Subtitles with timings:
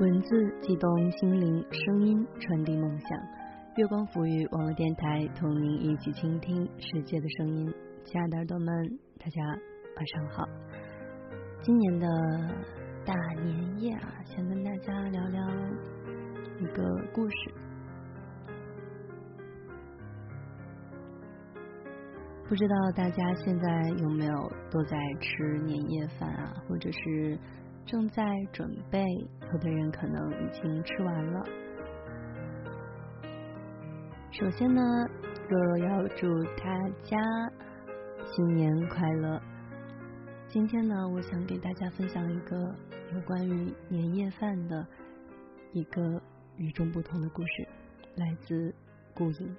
[0.00, 3.08] 文字激动心灵，声音传递梦想。
[3.76, 7.74] 月光抚育网络电台，同您一起倾听世界的声音。
[8.04, 9.44] 亲爱的耳朵们，大家
[9.96, 10.44] 晚上好。
[11.60, 12.08] 今年的
[13.04, 15.46] 大年夜啊，想跟大家聊聊
[16.62, 16.82] 一个
[17.12, 17.36] 故事。
[22.48, 27.38] 不知道大家现在有没有都在吃年夜饭啊，或者是？
[27.84, 28.22] 正在
[28.52, 29.04] 准备，
[29.52, 31.44] 有的人可能已经吃完了。
[34.30, 34.80] 首先呢，
[35.48, 37.18] 若若要祝大家
[38.24, 39.42] 新年快乐。
[40.46, 42.72] 今天呢，我想给大家分享一个
[43.12, 44.86] 有关于年夜饭的
[45.72, 46.22] 一个
[46.56, 47.68] 与众不同的故事，
[48.16, 48.74] 来自
[49.14, 49.56] 顾影。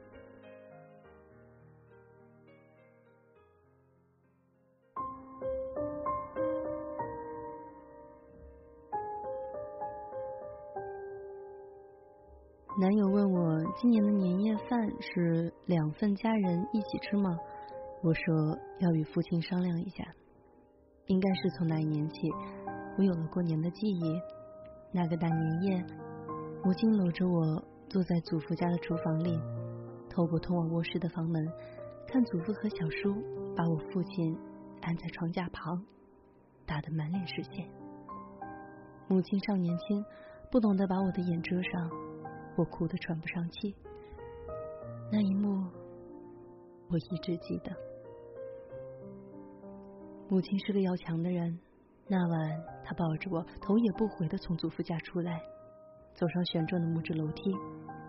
[12.80, 17.38] 男友问我今年的年夜饭是两份家人一起吃吗？
[18.02, 20.04] 我说要与父亲商量一下。
[21.08, 22.32] 应该是从那一年起，
[22.98, 24.22] 我有了过年的记忆。
[24.92, 25.86] 那个大年夜，
[26.66, 29.38] 母亲搂着我坐在祖父家的厨房里，
[30.10, 31.46] 透过通往卧室的房门，
[32.08, 33.22] 看祖父和小叔
[33.54, 34.34] 把我父亲
[34.80, 35.84] 按在床架旁，
[36.66, 37.70] 打得满脸是血。
[39.10, 40.06] 母亲尚年轻，
[40.50, 41.92] 不懂得把我的眼遮上。
[42.56, 43.76] 我哭得喘不上气，
[45.12, 45.68] 那一幕
[46.88, 47.76] 我一直记得。
[50.30, 51.60] 母亲是个要强的人，
[52.08, 55.42] 那晚她抱着我，头也不回的从祖父家出来，
[56.14, 57.52] 走上旋转的木质楼梯，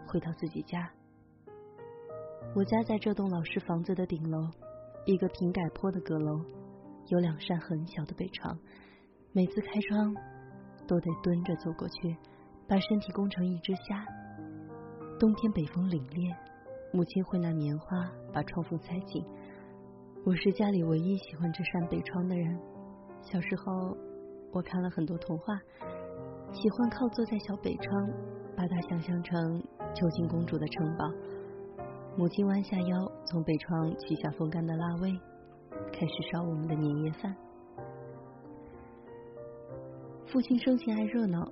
[0.06, 0.90] 回到自己家。
[2.54, 4.46] 我家在这栋老式房子的顶楼，
[5.06, 6.44] 一个平改坡的阁楼，
[7.08, 8.58] 有两扇很小的北窗，
[9.32, 10.14] 每次开窗
[10.86, 12.16] 都得蹲着走过去，
[12.68, 14.06] 把身体弓成一只虾。
[15.18, 16.36] 冬天北风凛冽，
[16.92, 19.24] 母亲会拿棉花把窗缝塞紧。
[20.26, 22.60] 我是家里唯一喜欢这扇北窗的人。
[23.22, 23.96] 小时候，
[24.52, 25.58] 我看了很多童话，
[26.54, 28.08] 喜欢靠坐在小北窗，
[28.56, 29.60] 把它想象成
[29.92, 31.04] 囚禁公主的城堡。
[32.16, 35.10] 母亲弯下腰，从北窗取下风干的腊味，
[35.92, 37.34] 开始烧我们的年夜饭。
[40.26, 41.44] 父亲生性爱热闹，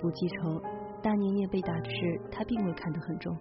[0.00, 0.60] 不记仇。
[1.02, 3.34] 大年夜被打的事，他并未看得很重。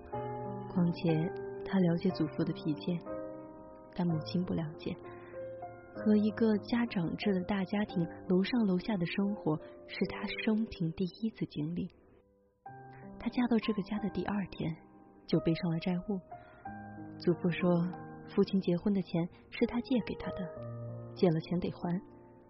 [0.73, 1.29] 况且
[1.65, 2.97] 他了解祖父的脾气，
[3.93, 4.95] 但母亲不了解。
[5.99, 11.89] 和一个家长制的大家庭，楼上楼下的生活是他生平第一次经历。
[13.19, 14.73] 他嫁到这个家的第二天，
[15.27, 16.17] 就背上了债务。
[17.17, 17.85] 祖父说，
[18.29, 20.47] 父亲结婚的钱是他借给他的，
[21.15, 22.01] 借了钱得还，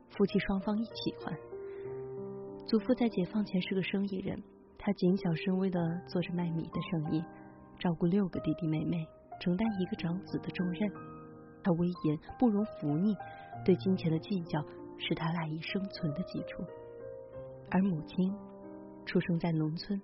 [0.09, 1.35] 夫妻双方一起还。
[2.67, 4.39] 祖父在解放前是个生意人。
[4.77, 7.21] 他谨小慎微的做着卖米的生意，
[7.79, 9.05] 照顾六个弟弟妹妹，
[9.41, 10.89] 承担一个长子的重任。
[11.61, 13.13] 他威严，不容浮逆，
[13.65, 14.61] 对金钱的计较
[14.97, 16.63] 是他赖以生存的基础。
[17.71, 18.33] 而母亲
[19.05, 20.01] 出生在农村，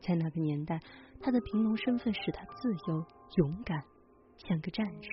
[0.00, 0.80] 在那个年代，
[1.20, 3.04] 她的贫农身份使她自由
[3.36, 3.82] 勇敢，
[4.36, 5.08] 像个战士。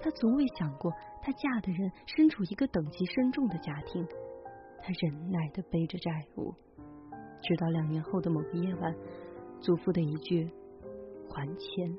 [0.00, 4.06] 她从未想过，她嫁的人身处一个等级深重的家庭。
[4.80, 6.54] 她忍耐的背着债务。
[7.42, 8.94] 直到两年后的某个夜晚，
[9.60, 10.48] 祖父的一句
[11.28, 11.98] “还钱”，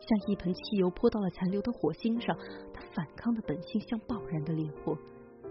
[0.00, 2.36] 像一盆汽油泼到了残留的火星上。
[2.72, 4.96] 他反抗的本性像爆燃的烈火，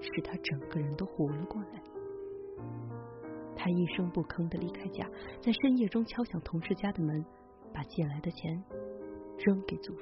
[0.01, 1.81] 使他整个人都活了过来。
[3.55, 5.09] 他一声不吭的离开家，
[5.41, 7.25] 在深夜中敲响同事家的门，
[7.73, 8.63] 把借来的钱
[9.39, 10.01] 扔给祖父。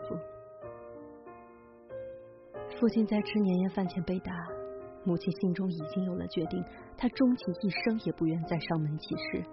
[2.79, 4.33] 父亲在吃年夜饭前被打。
[5.05, 6.63] 母亲心中已经有了决定，
[6.97, 9.43] 她终其一生也不愿再上门乞食，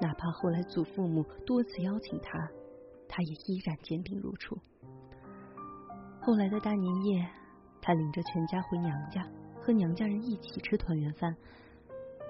[0.00, 2.50] 哪怕后来祖父母多次邀请她，
[3.08, 4.56] 她也依然坚定如初。
[6.20, 7.28] 后来的大年夜，
[7.80, 9.26] 她领着全家回娘家，
[9.60, 11.34] 和娘家人一起吃团圆饭。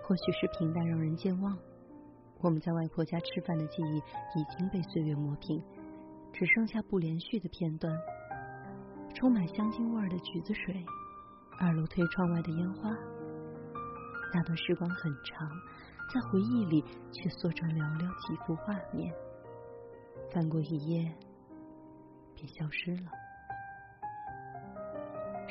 [0.04, 1.58] 或许是平淡让人健忘，
[2.40, 3.96] 我们在外婆家吃饭的记忆
[4.40, 5.62] 已经被岁月磨平，
[6.32, 7.92] 只剩下不连续的片段，
[9.14, 10.82] 充满香精味的橘子水。
[11.60, 12.88] 二楼推窗外的烟花，
[14.32, 15.48] 那段时光很长，
[16.14, 19.12] 在回忆里却缩成寥寥几幅画面，
[20.32, 21.12] 翻过一页
[22.34, 23.10] 便消失了。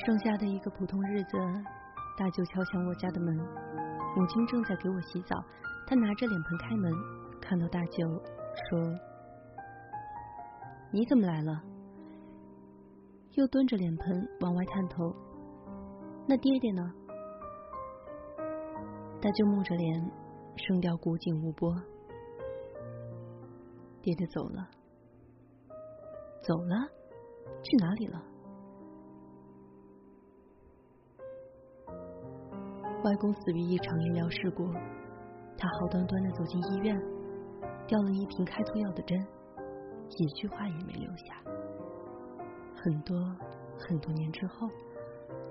[0.05, 1.37] 剩下的一个普通日子，
[2.17, 5.43] 大舅敲响我家的门，母亲正在给我洗澡，
[5.87, 6.93] 他拿着脸盆开门，
[7.41, 8.07] 看到大舅
[8.69, 8.79] 说
[10.93, 11.63] ：“你怎么来了？”
[13.33, 15.13] 又蹲着脸盆往外探头。
[16.27, 16.93] 那爹爹呢？
[19.21, 20.11] 大舅木着脸，
[20.55, 21.75] 声调古井无波。
[24.07, 24.65] 爹爹走了，
[26.41, 26.75] 走了，
[27.61, 28.23] 去哪里了？
[33.03, 34.63] 外公死于一场医疗事故，
[35.57, 36.97] 他好端端的走进医院，
[37.85, 39.19] 掉了一瓶开错药的针，
[40.07, 41.43] 一句话也没留下。
[42.77, 43.17] 很多
[43.77, 44.69] 很多年之后，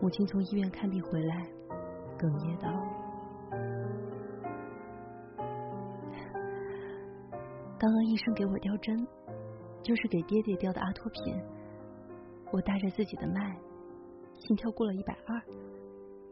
[0.00, 1.46] 母亲从医院看病回来，
[2.16, 2.70] 哽咽道
[7.78, 9.06] ：“刚刚医生给我吊针，
[9.82, 11.38] 就是给爹爹吊的阿托品，
[12.52, 13.56] 我带着自己的脉，
[14.38, 15.42] 心跳过了一百二。”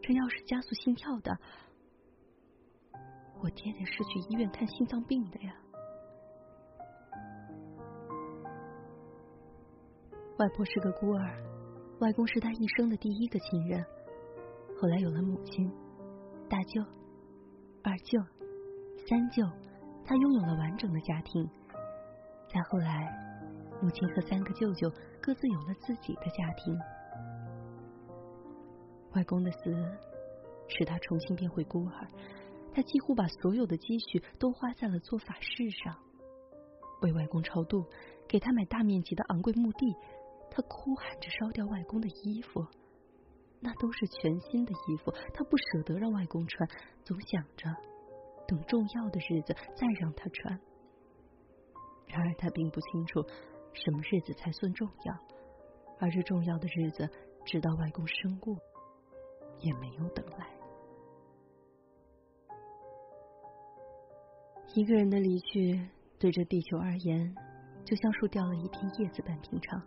[0.01, 1.35] 这要是加速心跳的，
[3.43, 5.55] 我爹爹是去医院看心脏病的呀。
[10.37, 11.43] 外婆是个孤儿，
[12.01, 13.83] 外公是他一生的第一个亲人。
[14.79, 15.73] 后来有了母亲、
[16.51, 16.83] 大舅、
[17.83, 18.21] 二舅、
[19.09, 19.43] 三舅，
[20.05, 21.49] 他拥有了完整的家庭。
[22.49, 23.13] 再后来，
[23.83, 24.91] 母亲和三个舅舅
[25.21, 26.79] 各自有了自己的家庭。
[29.15, 29.75] 外公的死
[30.69, 32.09] 使他重新变回孤儿，
[32.73, 35.97] 他几乎把所有的积蓄都花在了做法事上，
[37.01, 37.85] 为外公超度，
[38.29, 39.95] 给他买大面积的昂贵墓地。
[40.51, 42.65] 他哭喊着烧掉外公的衣服，
[43.59, 46.69] 那都是全新的衣服，他不舍得让外公穿，
[47.03, 47.75] 总想着
[48.47, 50.61] 等重要的日子再让他穿。
[52.07, 53.23] 然而他并不清楚
[53.73, 55.19] 什么日子才算重要，
[55.99, 57.09] 而这重要的日子，
[57.45, 58.57] 直到外公身故。
[59.61, 60.49] 也没有等来。
[64.75, 65.89] 一个人的离去，
[66.19, 67.35] 对这地球而言，
[67.85, 69.81] 就像树掉了一片叶子般平常。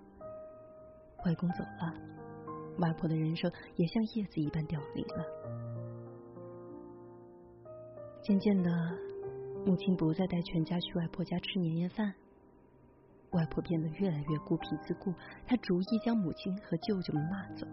[1.26, 1.94] 外公走了，
[2.80, 5.26] 外婆的人生也像叶子一般凋零了。
[8.28, 8.70] 渐渐的，
[9.66, 12.14] 母亲不再带全家去外婆家吃年夜饭，
[13.32, 15.14] 外婆变得越来越孤僻自顾，
[15.46, 17.66] 她逐一将母亲和舅舅们骂走。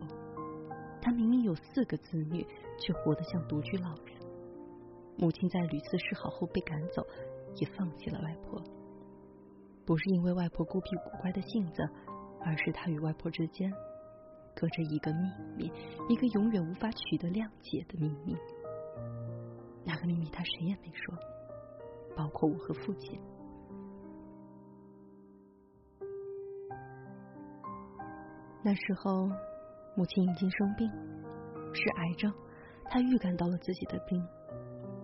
[1.03, 2.47] 他明明有四个子女，
[2.79, 4.17] 却活得像独居老人。
[5.19, 7.05] 母亲在屡次示好后被赶走，
[7.57, 8.63] 也放弃了外婆。
[9.85, 11.83] 不是因为外婆孤僻古怪的性子，
[12.41, 13.73] 而是他与外婆之间
[14.55, 15.73] 隔着一个秘密，
[16.09, 18.37] 一个永远无法取得谅解的秘密。
[19.85, 21.15] 那个秘密他谁也没说，
[22.17, 23.21] 包括我和父亲。
[28.63, 29.29] 那时候。
[29.97, 30.91] 母亲已经生病，
[31.73, 32.35] 是癌症。
[32.87, 34.21] 他预感到了自己的病，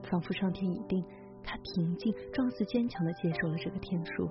[0.02, 1.00] 仿佛上天已定。
[1.44, 4.28] 他平静、状似坚强的接受了这个天数。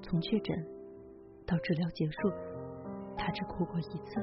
[0.00, 0.66] 从确诊
[1.46, 2.32] 到治疗结束，
[3.18, 4.18] 他只哭过一次，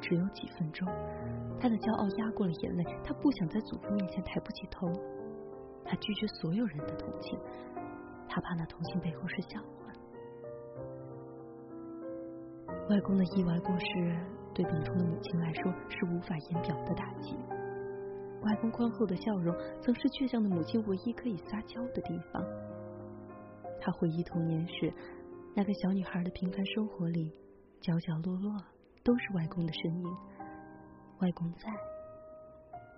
[0.00, 0.86] 只有几分钟。
[1.60, 4.86] 她的骄傲压过了眼泪，她不想在祖父面前抬不起头。
[5.84, 7.38] 她拒绝所有人的同情，
[8.28, 9.92] 她怕那同情背后是笑话。
[12.88, 14.16] 外公的意外过世。
[14.56, 17.36] 对病痛的母亲来说是无法言表的打击。
[18.40, 22.42] 外公宽厚的笑容，曾是倔强的母亲唯一可以撒娇的地方。
[23.78, 24.90] 他回忆童年时
[25.54, 27.38] 那个小女孩的平凡生活里，
[27.82, 28.50] 角角落落
[29.06, 30.16] 都是外公的身影。
[31.20, 31.70] 外公在，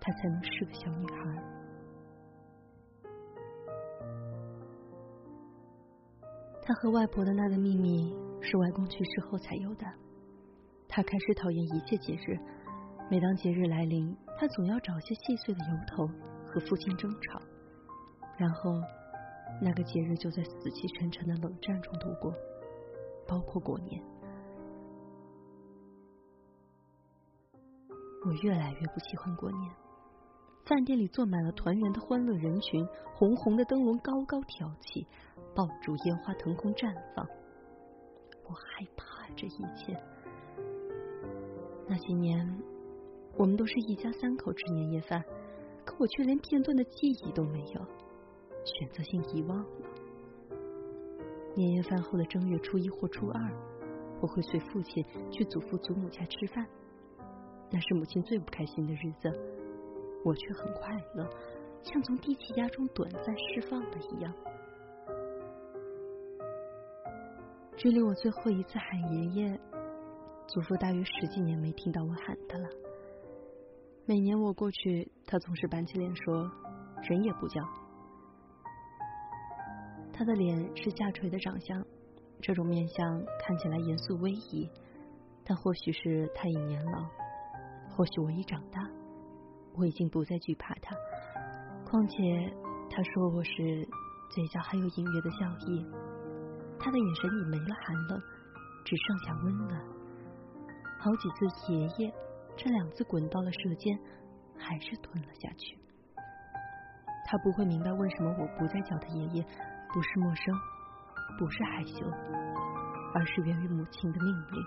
[0.01, 1.43] 她才能是个小女孩。
[6.63, 9.87] 他和外婆的那个秘密，是外公去世后才有的。
[10.89, 12.39] 他开始讨厌一切节日，
[13.11, 16.07] 每当节日来临，他总要找些细碎的由头
[16.47, 17.41] 和父亲争吵，
[18.37, 18.73] 然后
[19.63, 22.35] 那个节日就在死气沉沉的冷战中度过，
[23.27, 24.03] 包括过年。
[28.29, 29.73] 我越来越不喜欢过年，
[30.67, 35.07] 饭店里坐满了团圆的欢乐人群，红红的灯笼高高挑起，
[35.55, 37.27] 爆竹烟花腾空绽放，
[38.45, 39.99] 我害怕这一切。
[41.87, 42.47] 那些年，
[43.39, 45.25] 我们都是一家三口吃年夜饭，
[45.87, 47.81] 可我却连片段的记忆都没有，
[48.63, 49.89] 选择性遗忘了。
[51.57, 53.51] 年夜饭后的正月初一或初二，
[54.21, 56.67] 我会随父亲去祖父祖母家吃饭，
[57.71, 59.31] 那是母亲最不开心的日子，
[60.25, 61.29] 我却很快乐，
[61.83, 64.35] 像从低气压中短暂释放了一样。
[67.77, 69.61] 距离我最后一次喊爷爷。
[70.49, 72.67] 祖父大约十几年没听到我喊他了。
[74.07, 76.51] 每年我过去，他总是板起脸说
[77.07, 77.63] ：“人也不叫。”
[80.11, 81.85] 他的脸是下垂的长相，
[82.41, 84.71] 这种面相看起来严肃威仪，
[85.45, 87.07] 但或许是他已年老，
[87.99, 88.81] 或许我已长大，
[89.75, 90.95] 我已经不再惧怕他。
[91.85, 92.17] 况且
[92.89, 93.51] 他说我是
[94.31, 95.85] 嘴角还有隐约的笑意，
[96.79, 98.23] 他的眼神已没了寒冷，
[98.85, 99.83] 只剩下温暖。
[101.01, 102.15] 好几次爷爷
[102.57, 103.99] 这两字滚到了舌尖，
[104.57, 105.77] 还是吞了下去。
[107.27, 109.45] 他不会明白为什么我不再叫他爷爷。
[109.93, 110.55] 不是陌生，
[111.37, 112.07] 不是害羞，
[113.15, 114.63] 而是源于母亲的命令。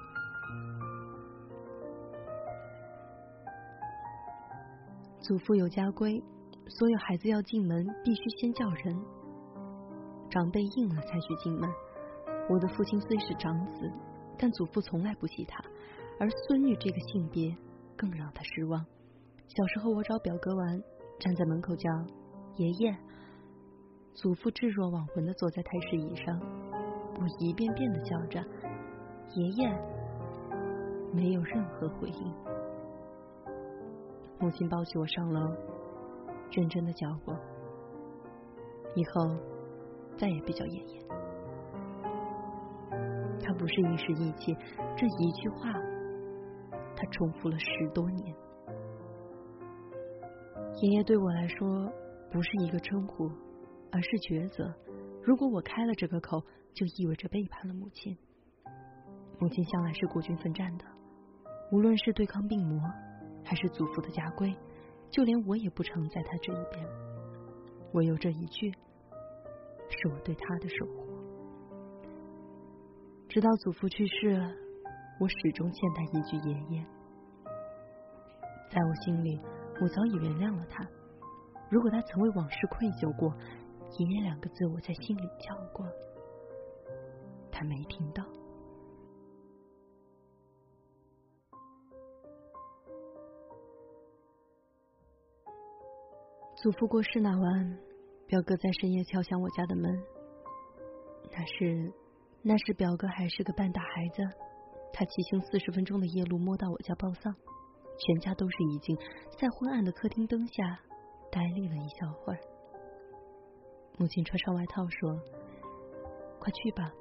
[5.21, 6.21] 祖父有家规，
[6.67, 8.99] 所有孩子要进门必须先叫人，
[10.31, 11.69] 长辈应了才许进门。
[12.49, 13.91] 我的父亲虽是长子，
[14.35, 15.63] 但祖父从来不记他，
[16.19, 17.55] 而孙女这个性别
[17.95, 18.83] 更让他失望。
[19.47, 20.81] 小时候我找表哥玩，
[21.19, 21.89] 站在门口叫
[22.57, 22.97] 爷爷。
[24.15, 28.43] 祖父置若罔闻的坐在太师椅上，我一遍遍的叫着
[29.35, 29.69] “爷爷”，
[31.13, 32.50] 没有任何回应。
[34.41, 35.55] 母亲抱起我上楼，
[36.51, 37.33] 认真的教我，
[38.95, 39.37] 以后
[40.17, 41.07] 再也别叫爷爷。
[43.43, 44.53] 他不是一时意气，
[44.97, 45.71] 这一句话，
[46.95, 48.35] 他重复了十多年。
[50.81, 51.91] 爷爷对我来说，
[52.31, 53.29] 不是一个称呼。
[53.93, 54.73] 而是抉择。
[55.21, 56.41] 如果我开了这个口，
[56.73, 58.17] 就意味着背叛了母亲。
[59.37, 60.85] 母亲向来是孤军奋战的，
[61.73, 62.79] 无论是对抗病魔，
[63.43, 64.55] 还是祖父的家规，
[65.09, 66.85] 就连我也不常在他这一边。
[67.93, 68.71] 唯有这一句，
[69.89, 71.07] 是我对他的守护。
[73.27, 74.39] 直到祖父去世，
[75.19, 76.85] 我始终欠他一句爷爷。
[78.69, 79.39] 在我心里，
[79.81, 80.87] 我早已原谅了他。
[81.69, 83.33] 如果他曾为往事愧疚过，
[83.97, 85.85] 爷爷两个字，我在心里叫过，
[87.51, 88.23] 他没听到。
[96.61, 97.77] 祖父过世那晚，
[98.27, 99.99] 表哥在深夜敲响我家的门。
[101.31, 101.91] 那是，
[102.43, 104.21] 那时表哥还是个半大孩子，
[104.93, 107.35] 他骑行四十分钟的夜路摸到我家报丧，
[107.97, 108.95] 全家都是已经
[109.39, 110.79] 在昏暗的客厅灯下
[111.31, 112.39] 呆立了一小会儿。
[113.97, 115.19] 母亲穿上外套说
[116.37, 116.93] ：“快去吧。”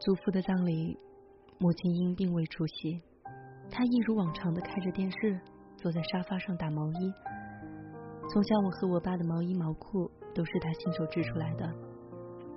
[0.00, 0.98] 祖父的葬礼，
[1.58, 3.00] 母亲因病未出席。
[3.70, 5.40] 她一如往常的开着电视，
[5.78, 7.12] 坐在沙发上打毛衣。
[8.28, 11.72] 从小，我和我爸的毛衣毛裤都是他亲手织出来的。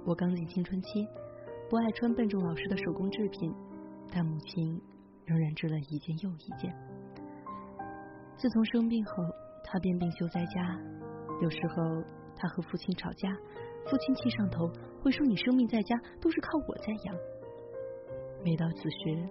[0.04, 1.08] 我刚进青春期，
[1.70, 3.54] 不爱穿笨重老实的手工制品，
[4.12, 4.82] 但母亲
[5.24, 6.76] 仍然织了一件又一件。
[8.36, 9.24] 自从生病后，
[9.64, 10.78] 他便病休在家。
[11.42, 12.04] 有时候
[12.36, 13.30] 他和父亲吵架，
[13.86, 14.68] 父亲气上头
[15.02, 17.16] 会说：“你生病在家都是靠我在养。”
[18.44, 19.30] 每到此时，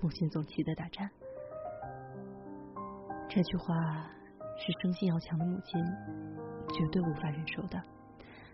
[0.00, 1.08] 母亲总气得打颤。
[3.38, 3.72] 这句话
[4.56, 5.80] 是生性要强的母亲
[6.74, 7.80] 绝对无法忍受的。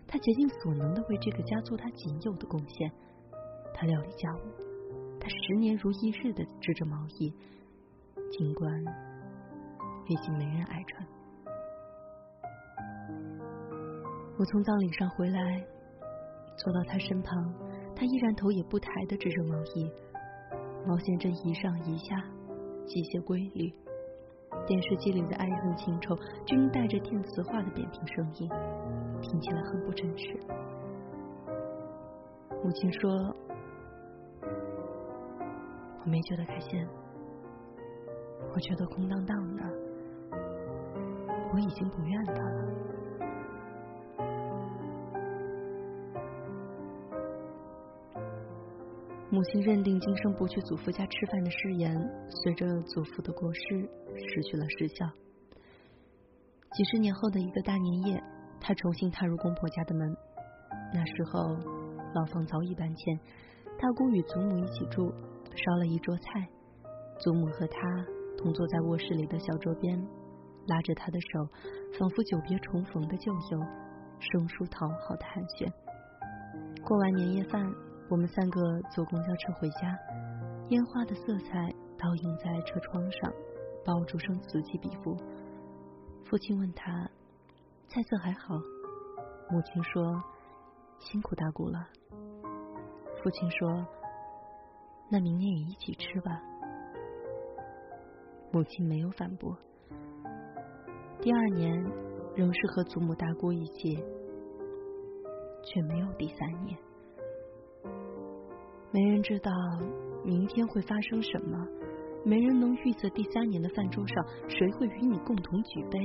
[0.05, 2.91] 她竭尽所能的为这个家做她仅有的贡献。
[3.73, 4.41] 她料理家务，
[5.19, 7.33] 她十年如一日的织着毛衣，
[8.29, 8.71] 尽管
[10.05, 11.07] 已经没人爱穿。
[14.37, 15.65] 我从葬礼上回来，
[16.57, 17.55] 坐到他身旁，
[17.95, 19.91] 他依然头也不抬的织着毛衣，
[20.85, 22.23] 毛线针一上一下，
[22.85, 23.73] 机械规律。
[24.65, 28.49] 电视机里的爱恨情仇均带着电磁化的扁平声音，
[29.21, 30.39] 听起来很不真实。
[32.63, 33.11] 母亲说
[36.03, 36.87] ：“我没觉得开心，
[38.53, 39.63] 我觉得空荡荡的，
[41.53, 42.65] 我已经不怨他了。”
[49.35, 51.93] 母亲认定今生不去祖父家吃饭的誓言，
[52.29, 53.59] 随着祖父的过世
[54.15, 55.05] 失去了时效。
[56.71, 58.23] 几十年后的一个大年夜，
[58.61, 60.15] 他重新踏入公婆家的门。
[60.93, 61.49] 那时候，
[62.13, 63.19] 老房早已搬迁，
[63.77, 65.11] 大姑与祖母一起住，
[65.53, 66.47] 烧了一桌菜。
[67.19, 67.77] 祖母和他
[68.37, 70.01] 同坐在卧室里的小桌边，
[70.67, 71.45] 拉着他的手，
[71.99, 73.59] 仿佛久别重逢的旧友，
[74.17, 75.69] 生疏讨好的寒暄。
[76.85, 77.84] 过完年夜饭。
[78.07, 79.97] 我们三个坐公交车回家，
[80.69, 83.33] 烟花的色彩倒映在车窗上，
[83.83, 85.17] 爆竹声此起彼伏。
[86.23, 87.09] 父亲问他
[87.87, 88.55] 菜色还好，
[89.49, 90.23] 母亲说
[90.99, 91.87] 辛苦大姑了。
[93.23, 93.83] 父亲说
[95.09, 96.39] 那明年也一起吃吧。
[98.51, 99.57] 母亲没有反驳。
[101.21, 101.83] 第二年
[102.35, 103.95] 仍是和祖母大姑一起，
[105.63, 106.77] 却没有第三年。
[108.95, 109.51] 没人知道
[110.23, 111.67] 明天会发生什么，
[112.23, 115.99] 没人能预测第三年的饭桌上谁会与你共同举杯，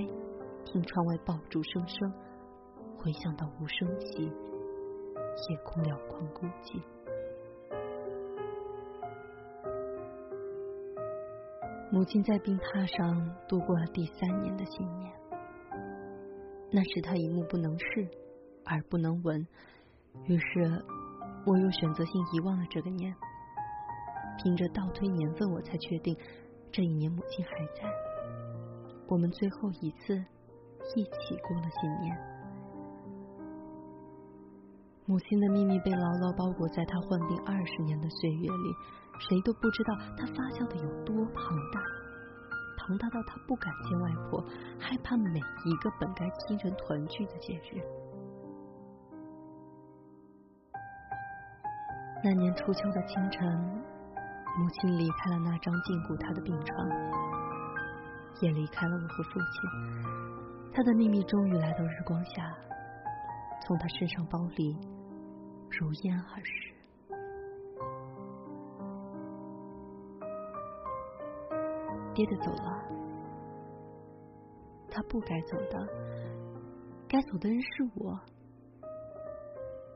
[0.64, 2.12] 听窗外爆竹声声，
[2.99, 6.82] 回想到无声息，夜空辽宽孤寂。
[11.92, 15.12] 母亲在病榻上度过了第三年的新年，
[16.73, 18.09] 那时她一目不能视，
[18.64, 19.47] 耳不能闻，
[20.25, 20.82] 于是
[21.47, 23.14] 我又选择性遗忘了这个年。
[24.42, 26.16] 凭着倒推年份，我才确定
[26.73, 27.90] 这一年母亲还在。
[29.09, 30.14] 我们最后一次
[30.94, 32.16] 一起过了新年。
[35.06, 38.75] 母亲的秘密被牢牢包裹在她患病二十年的岁月里。
[39.28, 41.82] 谁都不知道她发酵的有多庞大，
[42.78, 44.42] 庞大到她不敢见外婆，
[44.78, 47.82] 害怕每一个本该亲人团聚的节日。
[52.22, 53.42] 那年初秋的清晨，
[54.58, 56.86] 母亲离开了那张禁锢她的病床，
[58.42, 60.70] 也离开了我和父亲。
[60.72, 62.54] 他的秘密终于来到日光下，
[63.62, 64.76] 从他身上剥离，
[65.70, 66.74] 如烟而逝。
[72.14, 72.84] 爹爹走了，
[74.90, 75.88] 他不该走的，
[77.08, 78.20] 该走的人是我，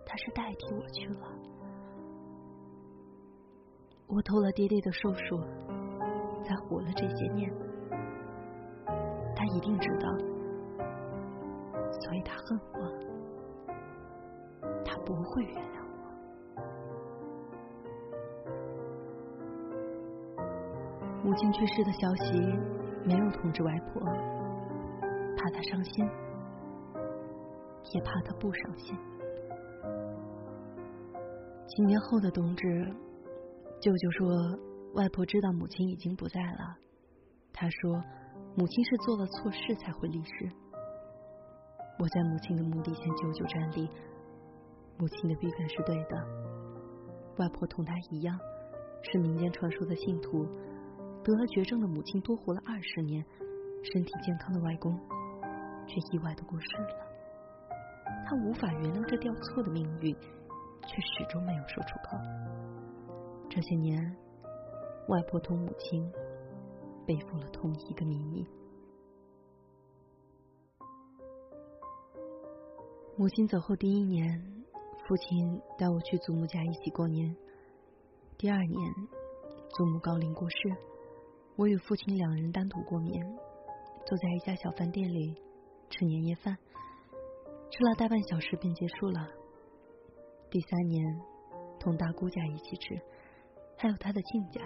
[0.07, 1.34] 他是代替我去了。
[4.15, 5.41] 我偷了爹爹的寿数，
[6.45, 7.53] 才活了这些年。
[9.35, 10.09] 他一定知道，
[11.91, 12.79] 所以他恨我，
[14.85, 16.05] 他不会原谅我。
[21.25, 22.41] 母亲去世的消息
[23.05, 24.01] 没有通知外婆，
[25.37, 26.09] 怕她伤心，
[27.93, 28.97] 也怕她不伤心。
[31.67, 32.95] 几年后的冬至，
[33.85, 34.59] 舅舅说
[34.95, 36.75] 外婆知道母亲已经不在了。
[37.53, 38.03] 他说
[38.57, 40.51] 母亲是做了错事才会离世。
[41.99, 43.87] 我在母亲的墓地前久久站立，
[44.97, 46.17] 母亲的预感是对的。
[47.37, 48.39] 外婆同她一样，
[49.03, 50.47] 是民间传说的信徒。
[51.23, 53.23] 得了绝症的母亲多活了二十年，
[53.93, 54.99] 身体健康的外公
[55.87, 56.89] 却意外的过世了。
[58.25, 62.17] 他无法原谅这掉错的命运，却始终没有说出口。
[63.55, 64.17] 这些年，
[65.07, 66.13] 外婆同母亲
[67.07, 68.45] 背负了同一个秘密。
[73.17, 74.43] 母亲走后第一年，
[75.07, 77.33] 父亲带我去祖母家一起过年。
[78.37, 78.93] 第二年，
[79.69, 80.57] 祖母高龄过世。
[81.55, 83.25] 我与父亲两人单独过年，
[84.05, 85.41] 坐在一家小饭店里
[85.91, 86.59] 吃年夜饭，
[87.71, 89.29] 吃了大半小时便结束了。
[90.51, 91.21] 第三年，
[91.79, 93.01] 同大姑家一起吃，
[93.85, 94.63] 还有他的亲家。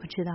[0.00, 0.32] 我知道，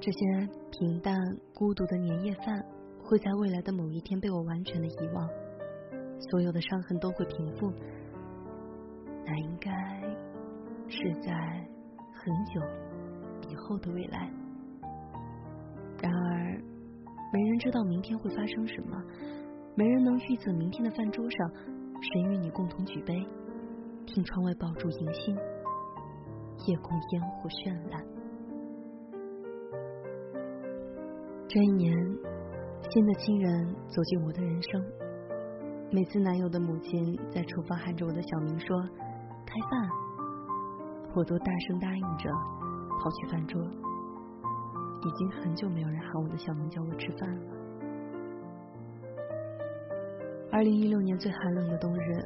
[0.00, 1.14] 这些平淡
[1.54, 2.64] 孤独的年夜饭
[2.98, 5.28] 会在未来的某一天被我完全的遗忘，
[6.30, 7.70] 所有的伤痕都会平复。
[9.26, 9.70] 那应该。
[10.88, 11.32] 是在
[12.14, 12.60] 很久
[13.50, 14.30] 以后的未来。
[16.00, 16.62] 然而，
[17.32, 18.96] 没人知道明天会发生什么，
[19.74, 21.50] 没人能预测明天的饭桌上
[22.00, 23.26] 谁与你共同举杯，
[24.06, 25.36] 听窗外爆竹迎新，
[26.66, 28.02] 夜空烟火绚烂。
[31.48, 31.92] 这一年，
[32.88, 34.82] 新的亲人走进我的人生。
[35.90, 38.80] 每次男友的母亲在厨房喊着我的小名说
[39.44, 39.90] ：“开饭。”
[41.14, 42.30] 我都大声答应着，
[43.02, 43.60] 跑去饭桌。
[45.02, 47.42] 已经很久没有人喊我的小名叫我吃饭了。
[50.52, 52.24] 二零一六年最寒冷的冬日，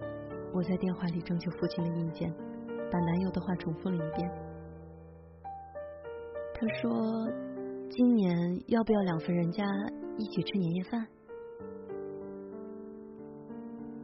[0.52, 2.30] 我在电话里征求父亲的意见，
[2.90, 4.28] 把男友的话重复了一遍。
[6.52, 6.90] 他说
[7.88, 9.64] ：“今年要不要两份人家
[10.18, 11.06] 一起吃年夜饭？”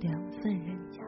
[0.00, 1.04] 两份人家。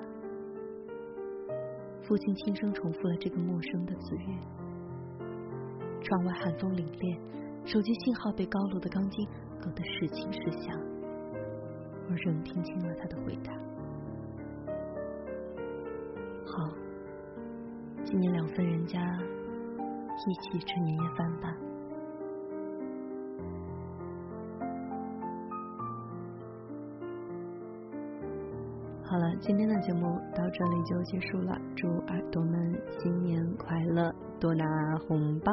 [2.03, 4.38] 父亲轻声重复了这个陌生的词语。
[6.03, 7.18] 窗外寒风凛冽，
[7.64, 9.27] 手机信号被高楼的钢筋
[9.61, 10.77] 隔得时轻时响，
[12.09, 13.53] 我仍听清了他的回答。
[16.50, 16.68] 好，
[18.04, 18.98] 今年两份人家
[20.26, 21.54] 一起吃年夜饭吧。
[29.04, 31.58] 好了，今天的节目到这里就结束了。
[31.76, 34.64] 祝耳朵们新年快乐，多拿
[35.06, 35.52] 红包。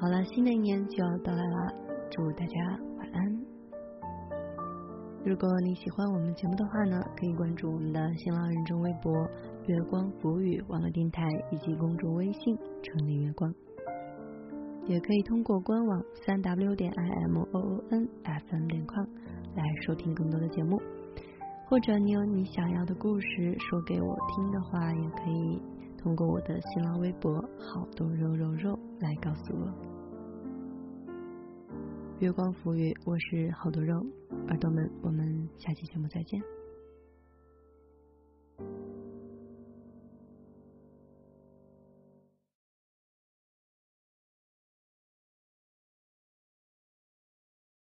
[0.00, 1.72] 好了，新的一年就要到来了，
[2.10, 3.37] 祝大家晚安。
[5.28, 9.12] 如果你喜欢我们节目的话呢，可以关注我们的新浪认证微博
[9.68, 13.54] “月光浮语”网络电台以及公众微信“城里月光”，
[14.88, 19.04] 也可以通过官网三 w 点 i m o o n f m 点 com
[19.54, 20.80] 来收听更多的节目。
[21.66, 25.60] 或者你有你想要的故事说给我听的话，也可以
[25.98, 29.87] 通过我的新浪微博“好多肉肉肉”来告诉我。
[32.20, 34.04] 月光浮云，我是好多肉，
[34.48, 36.42] 耳朵们，我们下期节目再见。